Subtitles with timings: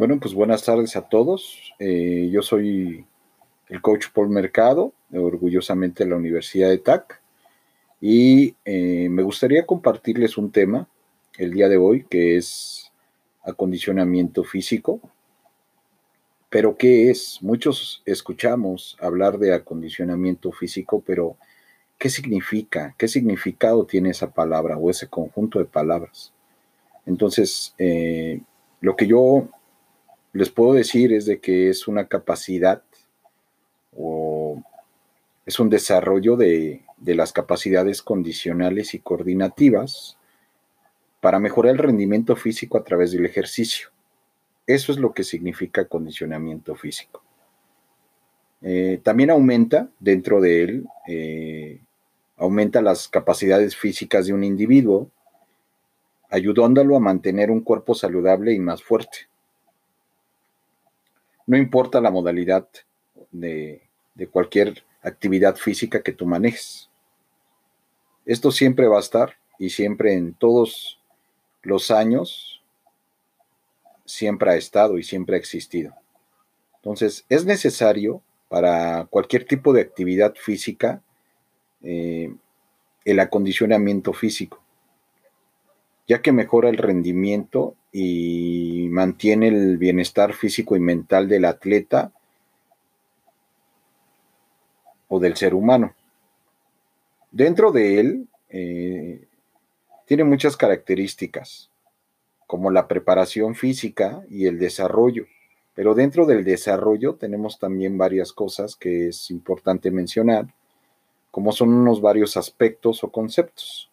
[0.00, 1.74] Bueno, pues buenas tardes a todos.
[1.78, 3.04] Eh, yo soy
[3.68, 7.20] el coach Paul Mercado, orgullosamente de la Universidad de TAC,
[8.00, 10.88] y eh, me gustaría compartirles un tema
[11.36, 12.90] el día de hoy que es
[13.42, 15.02] acondicionamiento físico.
[16.48, 17.42] Pero ¿qué es?
[17.42, 21.36] Muchos escuchamos hablar de acondicionamiento físico, pero
[21.98, 22.94] ¿qué significa?
[22.96, 26.32] ¿Qué significado tiene esa palabra o ese conjunto de palabras?
[27.04, 28.40] Entonces, eh,
[28.80, 29.50] lo que yo
[30.32, 32.82] les puedo decir es de que es una capacidad
[33.96, 34.62] o
[35.46, 40.16] es un desarrollo de, las capacidades condicionales y coordinativas
[41.20, 43.88] para mejorar el rendimiento físico a través del ejercicio.
[44.66, 47.22] Eso es lo que significa condicionamiento físico.
[48.62, 51.80] Eh, también aumenta dentro de él, eh,
[52.36, 55.10] aumenta las capacidades físicas de un individuo,
[56.28, 59.29] ayudándolo a mantener un cuerpo saludable y más fuerte.
[61.50, 62.68] No importa la modalidad
[63.32, 63.82] de,
[64.30, 66.88] cualquier actividad física que tú manejes.
[68.24, 71.00] Esto siempre va a estar y siempre en todos
[71.62, 72.62] los años
[74.04, 75.92] siempre ha estado y siempre ha existido.
[76.76, 81.02] Entonces, es necesario para cualquier tipo de actividad física
[81.82, 82.32] eh,
[83.04, 84.62] el acondicionamiento físico,
[86.10, 92.10] ya que mejora el rendimiento y mantiene el bienestar físico y mental del atleta
[95.06, 95.94] o del ser humano.
[97.30, 99.28] Dentro de él eh,
[100.04, 101.70] tiene muchas características,
[102.48, 105.26] como la preparación física y el desarrollo,
[105.76, 110.52] pero dentro del desarrollo tenemos también varias cosas que es importante mencionar,
[111.30, 113.89] como son unos varios aspectos o conceptos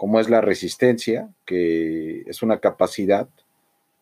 [0.00, 3.28] como es la resistencia, que es una capacidad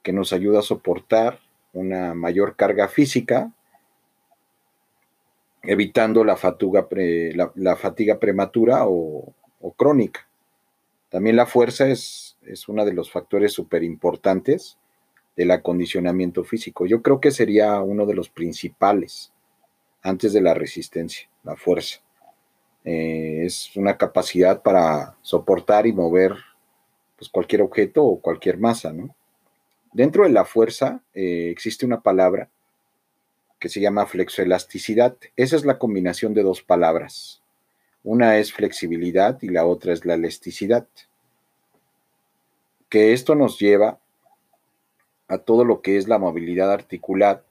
[0.04, 1.41] que nos ayuda a soportar
[1.72, 3.53] una mayor carga física,
[5.64, 6.87] evitando la fatiga,
[7.56, 9.34] la, fatiga prematura o,
[9.76, 10.28] crónica.
[11.08, 14.78] También la fuerza es, es uno de los factores súper importantes
[15.34, 16.87] del acondicionamiento físico.
[16.87, 19.32] Yo creo que sería uno de los principales
[20.03, 22.03] antes de la resistencia, la fuerza.
[22.91, 26.32] Eh, es una capacidad para soportar y mover
[27.19, 29.15] pues, cualquier objeto o cualquier masa, ¿no?
[29.93, 32.49] Dentro de la fuerza eh, existe una palabra
[33.59, 35.19] que se llama flexoelasticidad.
[35.37, 37.43] Esa es la combinación de dos palabras.
[38.04, 40.87] Una es flexibilidad y la otra es la elasticidad.
[42.88, 43.99] Que esto nos lleva
[45.26, 47.44] a todo lo que es la movilidad articular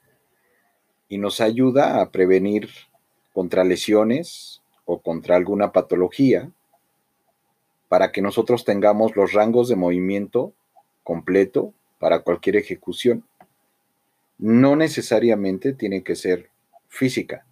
[1.09, 2.69] y nos ayuda a prevenir
[3.34, 6.50] contra lesiones, o contra alguna patología
[7.90, 10.53] para que nosotros tengamos los rangos de movimiento
[11.03, 13.25] completo para cualquier ejecución.
[14.38, 16.50] No necesariamente tiene que ser
[16.88, 17.46] física,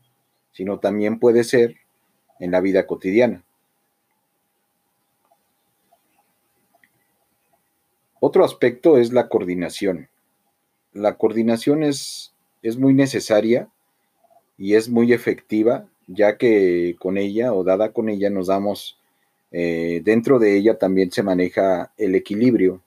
[0.53, 1.75] sino también puede ser
[2.39, 3.43] en la vida cotidiana.
[8.21, 10.07] Otro aspecto es la coordinación.
[10.93, 13.67] La coordinación es, es muy necesaria
[14.57, 18.99] y es muy efectiva ya que con ella o dada con ella nos damos,
[19.51, 22.81] eh, dentro de ella también se maneja el equilibrio.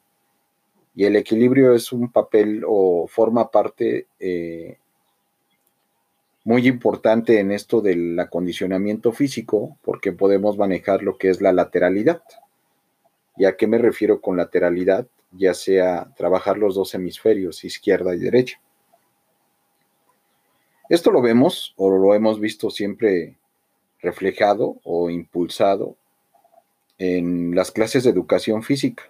[0.95, 4.79] Y el equilibrio es un papel o forma parte eh,
[6.45, 12.23] muy importante en esto del acondicionamiento físico, porque podemos manejar lo que es la lateralidad.
[13.37, 15.07] ¿Y a qué me refiero con lateralidad?
[15.31, 18.61] Ya sea trabajar los dos hemisferios, izquierda y derecha.
[20.89, 23.37] Esto lo vemos o lo hemos visto siempre
[24.01, 25.97] reflejado o impulsado
[26.97, 29.05] en las clases de educación física.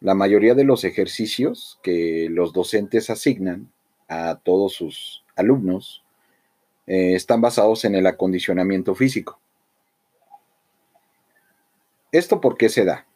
[0.00, 3.70] La mayoría de los ejercicios que los docentes asignan
[4.08, 6.04] a todos sus alumnos
[6.86, 9.38] eh, están basados en el acondicionamiento físico.
[12.10, 13.06] ¿Esto por qué se da?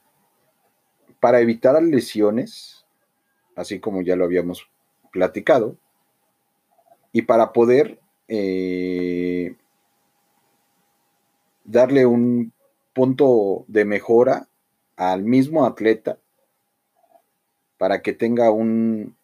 [1.20, 2.86] Para evitar lesiones,
[3.56, 4.68] así como ya lo habíamos
[5.12, 5.76] platicado,
[7.12, 9.54] y para poder eh,
[11.64, 12.52] darle un
[12.92, 14.48] punto de mejora
[14.96, 16.18] al mismo atleta
[17.78, 19.16] para que tenga un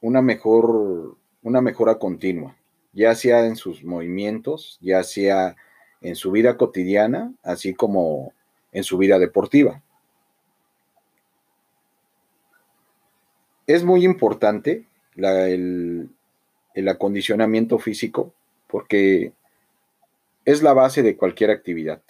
[0.00, 2.56] una mejor una mejora continua,
[2.92, 5.56] ya sea en sus movimientos, ya sea
[6.00, 8.32] en su vida cotidiana, así como
[8.72, 9.82] en su vida deportiva.
[13.66, 14.87] Es muy importante
[15.18, 16.10] el,
[16.88, 18.32] acondicionamiento físico,
[18.68, 19.32] porque
[20.44, 22.00] es la base de cualquier actividad.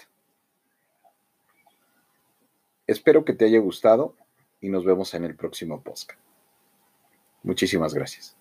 [2.87, 4.15] Espero que te haya gustado
[4.61, 6.21] y nos vemos en el próximo podcast.
[7.43, 8.37] Muchísimas gracias.